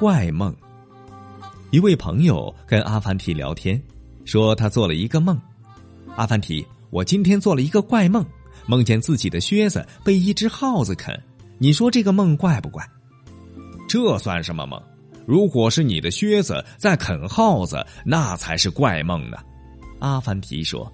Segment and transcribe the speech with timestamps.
[0.00, 0.56] 怪梦。
[1.68, 3.78] 一位朋友跟阿凡提聊天
[4.24, 5.38] 说他做了一个梦。
[6.16, 8.24] 阿凡提我今天做了一个怪梦。
[8.64, 11.14] 梦见自己的靴子被一只耗子啃
[11.58, 12.82] 你说这个梦怪不怪？
[13.86, 14.82] 这算什么梦？
[15.26, 19.36] 如果是你的靴子在啃耗子那才是怪梦呢。
[19.98, 20.90] 阿凡提说